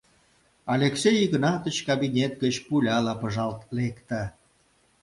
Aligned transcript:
Алексей 0.75 1.17
Игнатыч 1.25 1.77
кабинет 1.87 2.33
гыч 2.43 2.55
пуляла 2.67 3.13
пыжалт 3.21 3.61
лекте. 3.77 4.21